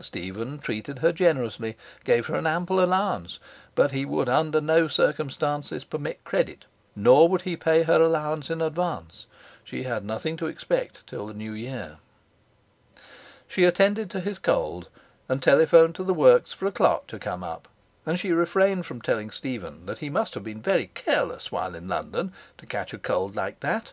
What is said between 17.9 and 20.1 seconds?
and she refrained from telling Stephen that he